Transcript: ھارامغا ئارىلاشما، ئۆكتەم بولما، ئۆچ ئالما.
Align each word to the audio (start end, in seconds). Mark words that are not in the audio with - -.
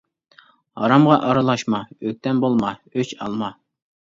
ھارامغا 0.83 1.17
ئارىلاشما، 1.27 1.81
ئۆكتەم 2.09 2.41
بولما، 2.47 2.73
ئۆچ 2.97 3.17
ئالما. 3.19 3.53